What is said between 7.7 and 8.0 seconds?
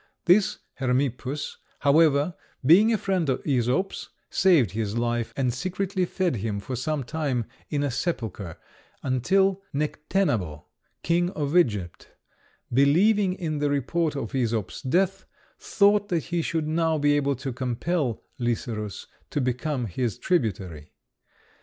a